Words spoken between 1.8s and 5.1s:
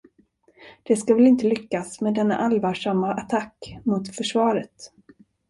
med denna allvarsamma attack mot försvaret?